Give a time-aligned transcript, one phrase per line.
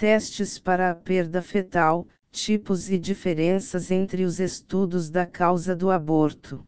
[0.00, 6.64] testes para a perda fetal, tipos e diferenças entre os estudos da causa do aborto.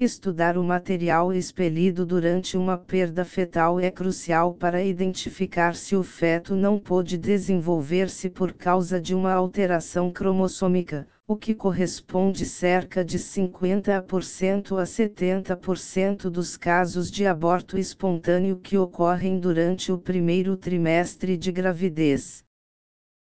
[0.00, 6.56] Estudar o material expelido durante uma perda fetal é crucial para identificar se o feto
[6.56, 14.78] não pôde desenvolver-se por causa de uma alteração cromossômica, o que corresponde cerca de 50%
[14.78, 22.44] a 70% dos casos de aborto espontâneo que ocorrem durante o primeiro trimestre de gravidez.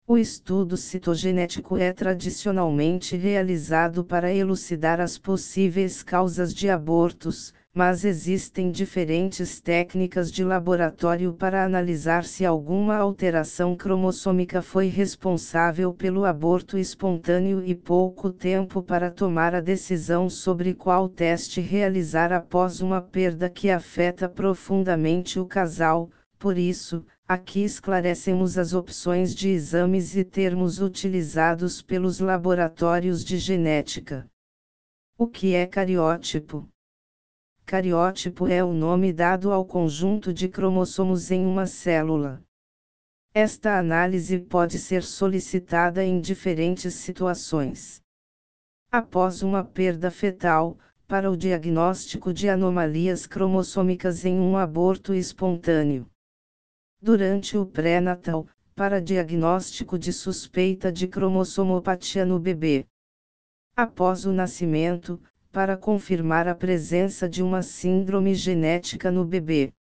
[0.07, 8.71] O estudo citogenético é tradicionalmente realizado para elucidar as possíveis causas de abortos, mas existem
[8.71, 17.63] diferentes técnicas de laboratório para analisar se alguma alteração cromossômica foi responsável pelo aborto espontâneo
[17.63, 23.69] e pouco tempo para tomar a decisão sobre qual teste realizar após uma perda que
[23.69, 26.09] afeta profundamente o casal.
[26.39, 34.31] Por isso, Aqui esclarecemos as opções de exames e termos utilizados pelos laboratórios de genética.
[35.19, 36.69] O que é cariótipo?
[37.67, 42.41] Cariótipo é o nome dado ao conjunto de cromossomos em uma célula.
[43.35, 48.01] Esta análise pode ser solicitada em diferentes situações.
[48.89, 56.09] Após uma perda fetal, para o diagnóstico de anomalias cromossômicas em um aborto espontâneo
[57.03, 62.87] durante o pré-natal, para diagnóstico de suspeita de cromossomopatia no bebê.
[63.75, 65.21] Após o nascimento,
[65.57, 69.73] para confirmar a presença de uma síndrome genética no bebê.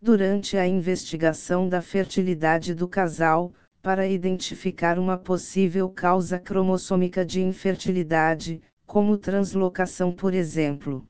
[0.00, 3.52] Durante a investigação da fertilidade do casal,
[3.82, 11.06] para identificar uma possível causa cromossômica de infertilidade, como translocação, por exemplo.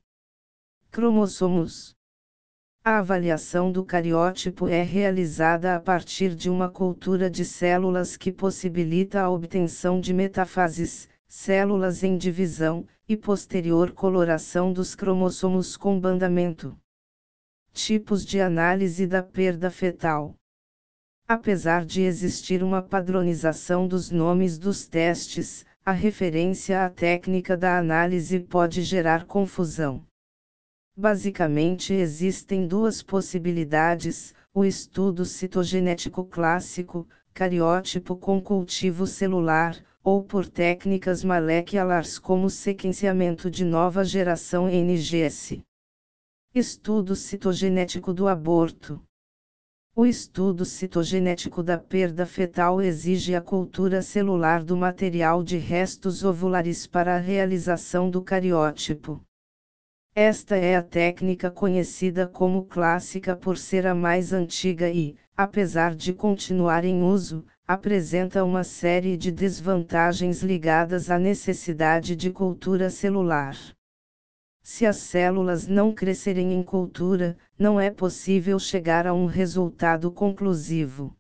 [0.90, 1.94] Cromossomos
[2.84, 9.20] a avaliação do cariótipo é realizada a partir de uma cultura de células que possibilita
[9.20, 16.76] a obtenção de metafases, células em divisão, e posterior coloração dos cromossomos com bandamento.
[17.72, 20.34] Tipos de análise da perda fetal.
[21.28, 28.41] Apesar de existir uma padronização dos nomes dos testes, a referência à técnica da análise
[28.41, 30.04] pode gerar confusão.
[30.97, 39.76] Basicamente existem duas possibilidades: o estudo citogenético clássico, cariótipo com cultivo celular,
[40.06, 45.61] ou por técnicas moleculares como sequenciamento de nova geração NGS.
[46.55, 49.03] Estudo citogenético do aborto.
[49.97, 56.87] O estudo citogenético da perda fetal exige a cultura celular do material de restos ovulares
[56.87, 59.21] para a realização do cariótipo.
[60.15, 66.12] Esta é a técnica conhecida como clássica por ser a mais antiga e, apesar de
[66.12, 73.56] continuar em uso, apresenta uma série de desvantagens ligadas à necessidade de cultura celular.
[74.62, 81.12] Se as células não crescerem em cultura, não é possível chegar a um resultado conclusivo.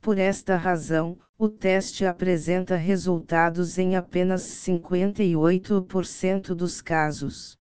[0.00, 7.56] Por esta razão, o teste apresenta resultados em apenas 58% dos casos.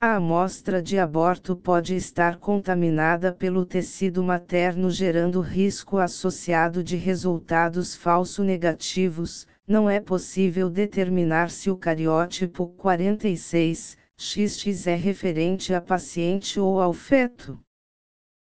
[0.00, 7.96] A amostra de aborto pode estar contaminada pelo tecido materno, gerando risco associado de resultados
[7.96, 9.44] falso negativos.
[9.66, 16.92] Não é possível determinar se o cariótipo 46 XX é referente a paciente ou ao
[16.92, 17.58] feto.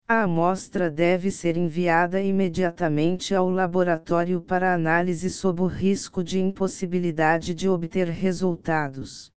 [0.09, 7.55] A amostra deve ser enviada imediatamente ao laboratório para análise sob o risco de impossibilidade
[7.55, 9.31] de obter resultados.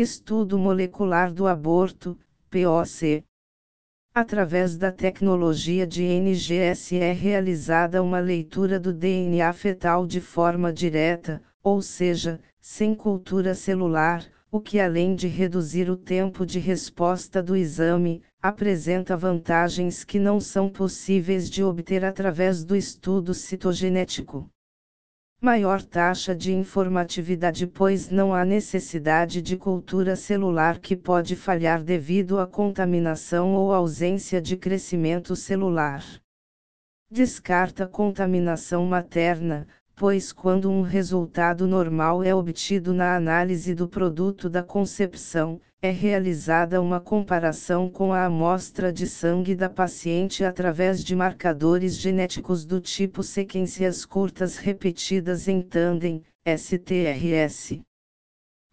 [0.00, 2.16] Estudo Molecular do Aborto,
[2.48, 3.24] POC.
[4.14, 11.42] Através da tecnologia de NGS é realizada uma leitura do DNA fetal de forma direta,
[11.64, 17.56] ou seja, sem cultura celular, o que além de reduzir o tempo de resposta do
[17.56, 24.48] exame, apresenta vantagens que não são possíveis de obter através do estudo citogenético
[25.40, 32.40] maior taxa de informatividade, pois não há necessidade de cultura celular que pode falhar devido
[32.40, 36.04] à contaminação ou ausência de crescimento celular.
[37.08, 44.62] Descarta contaminação materna, pois quando um resultado normal é obtido na análise do produto da
[44.62, 51.96] concepção, é realizada uma comparação com a amostra de sangue da paciente através de marcadores
[51.96, 57.80] genéticos do tipo sequências curtas repetidas em tandem, STRS.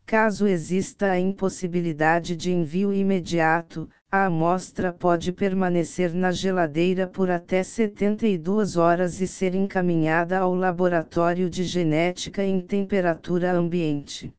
[0.04, 7.62] Caso exista a impossibilidade de envio imediato, a amostra pode permanecer na geladeira por até
[7.62, 14.34] 72 horas e ser encaminhada ao laboratório de genética em temperatura ambiente.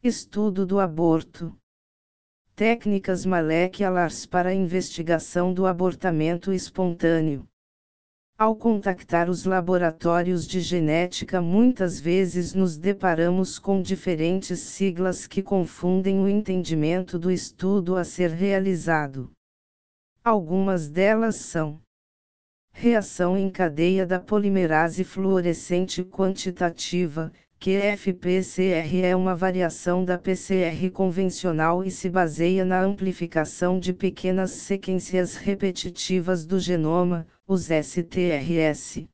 [0.00, 1.56] Estudo do aborto.
[2.54, 7.48] Técnicas moleculares para a investigação do abortamento espontâneo.
[8.38, 16.20] Ao contactar os laboratórios de genética, muitas vezes nos deparamos com diferentes siglas que confundem
[16.20, 19.30] o entendimento do estudo a ser realizado.
[20.22, 21.80] Algumas delas são:
[22.70, 27.32] reação em cadeia da polimerase fluorescente quantitativa,
[27.62, 34.50] que FPCR é uma variação da PCR convencional e se baseia na amplificação de pequenas
[34.50, 39.06] sequências repetitivas do genoma, os STRS.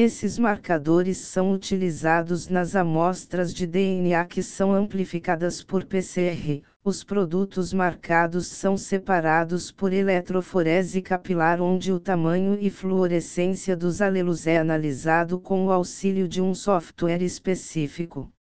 [0.00, 6.62] Esses marcadores são utilizados nas amostras de DNA que são amplificadas por PCR.
[6.84, 14.46] Os produtos marcados são separados por eletroforese capilar, onde o tamanho e fluorescência dos alelos
[14.46, 18.32] é analisado com o auxílio de um software específico.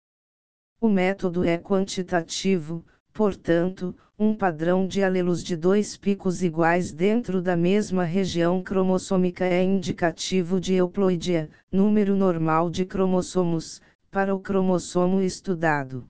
[0.79, 2.85] O método é quantitativo,
[3.17, 9.65] portanto, um padrão de alelos de dois picos iguais dentro da mesma região cromossômica é
[9.65, 13.81] indicativo de euploidia, número normal de cromossomos,
[14.11, 16.07] para o cromossomo estudado.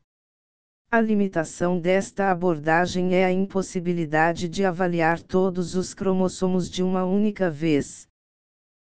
[0.91, 7.49] A limitação desta abordagem é a impossibilidade de avaliar todos os cromossomos de uma única
[7.49, 8.09] vez.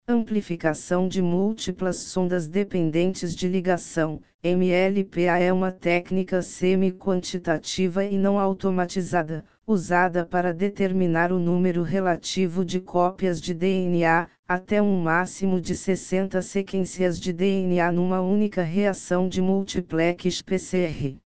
[0.09, 9.45] Amplificação de múltiplas sondas dependentes de ligação, MLPA é uma técnica semi-quantitativa e não automatizada,
[9.67, 16.41] usada para determinar o número relativo de cópias de DNA, até um máximo de 60
[16.41, 21.17] sequências de DNA numa única reação de multiplex PCR.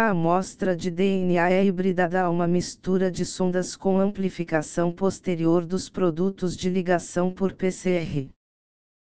[0.00, 5.90] A amostra de DNA é hibridada a uma mistura de sondas com amplificação posterior dos
[5.90, 8.30] produtos de ligação por PCR.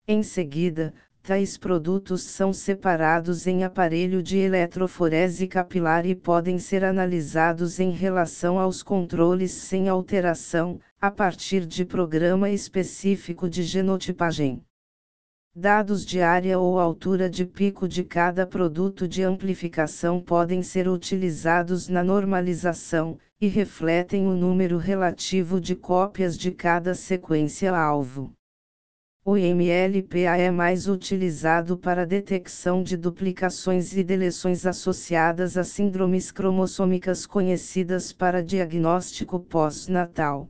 [0.06, 0.92] Em seguida,
[1.22, 8.58] tais produtos são separados em aparelho de eletroforese capilar e podem ser analisados em relação
[8.58, 14.62] aos controles sem alteração, a partir de programa específico de genotipagem.
[15.56, 21.88] Dados de área ou altura de pico de cada produto de amplificação podem ser utilizados
[21.88, 28.32] na normalização, e refletem o número relativo de cópias de cada sequência-alvo.
[29.24, 37.26] O MLPA é mais utilizado para detecção de duplicações e deleções associadas a síndromes cromossômicas
[37.26, 40.48] conhecidas para diagnóstico pós-natal.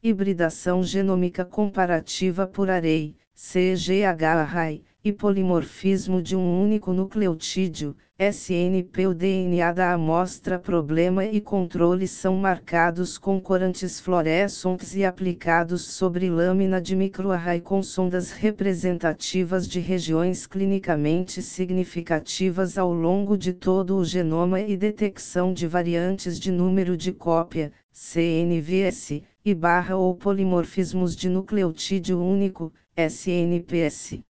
[0.00, 9.08] Hibridação genômica comparativa por array CGH-array, e polimorfismo de um único nucleotídeo, SNP.
[9.08, 16.30] O DNA da amostra problema e controle são marcados com corantes fluorescentes e aplicados sobre
[16.30, 24.04] lâmina de microarray com sondas representativas de regiões clinicamente significativas ao longo de todo o
[24.04, 31.28] genoma e detecção de variantes de número de cópia, CNVS, e barra ou polimorfismos de
[31.28, 34.22] nucleotídeo único, SNPS.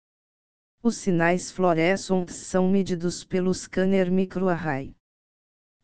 [0.81, 4.95] Os sinais fluorescentes são medidos pelo scanner microarray.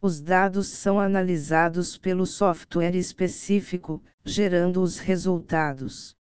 [0.02, 6.16] Os dados são analisados pelo software específico, gerando os resultados.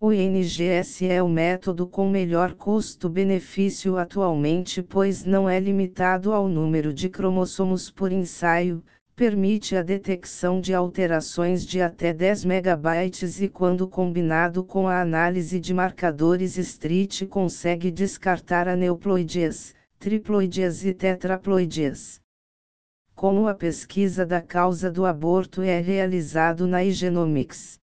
[0.00, 6.92] O NGS é o método com melhor custo-benefício atualmente, pois não é limitado ao número
[6.92, 8.84] de cromossomos por ensaio,
[9.16, 15.60] permite a detecção de alterações de até 10 megabytes e quando combinado com a análise
[15.60, 22.20] de marcadores street consegue descartar aneuploidias, triploidias e tetraploidias.
[23.14, 27.78] Como a pesquisa da causa do aborto é realizado na Igenomics.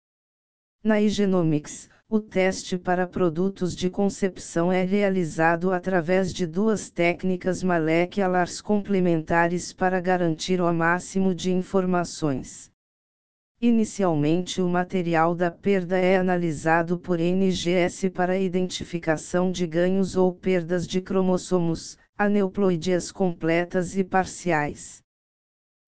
[0.83, 8.59] Na Igenomics, o teste para produtos de concepção é realizado através de duas técnicas moleculares
[8.61, 12.71] complementares para garantir o máximo de informações.
[13.61, 20.87] Inicialmente, o material da perda é analisado por NGS para identificação de ganhos ou perdas
[20.87, 25.03] de cromossomos, aneuploidias completas e parciais.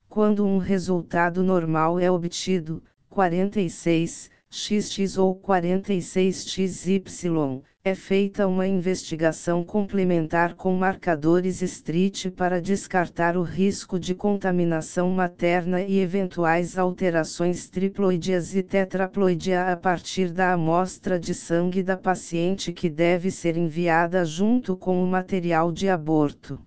[0.07, 10.55] Quando um resultado normal é obtido, 46, XX ou 46XY, é feita uma investigação complementar
[10.55, 18.61] com marcadores street para descartar o risco de contaminação materna e eventuais alterações triploidias e
[18.61, 25.01] tetraploidia a partir da amostra de sangue da paciente que deve ser enviada junto com
[25.01, 26.59] o material de aborto.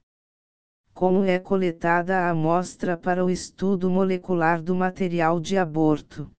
[0.95, 6.31] como é coletada a amostra para o estudo molecular do material de aborto.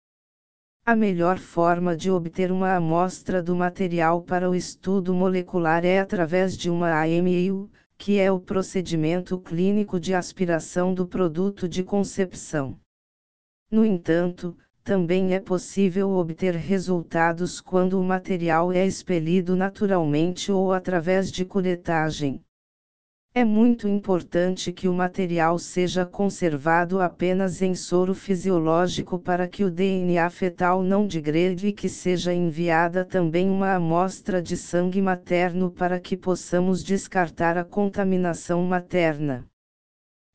[0.88, 6.56] A melhor forma de obter uma amostra do material para o estudo molecular é através
[6.56, 12.80] de uma AMIU, que é o procedimento clínico de aspiração do produto de concepção.
[13.72, 21.32] No entanto, também é possível obter resultados quando o material é expelido naturalmente ou através
[21.32, 22.46] de curetagem.
[23.38, 29.70] É muito importante que o material seja conservado apenas em soro fisiológico para que o
[29.70, 36.00] DNA fetal não digrede e que seja enviada também uma amostra de sangue materno para
[36.00, 39.46] que possamos descartar a contaminação materna.